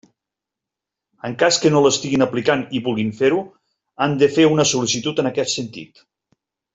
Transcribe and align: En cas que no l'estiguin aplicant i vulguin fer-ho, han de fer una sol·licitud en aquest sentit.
En 1.29 1.35
cas 1.43 1.59
que 1.65 1.71
no 1.75 1.81
l'estiguin 1.83 2.25
aplicant 2.27 2.63
i 2.79 2.83
vulguin 2.89 3.11
fer-ho, 3.21 3.43
han 4.07 4.17
de 4.23 4.31
fer 4.39 4.47
una 4.57 4.65
sol·licitud 4.75 5.23
en 5.25 5.31
aquest 5.35 5.55
sentit. 5.59 6.03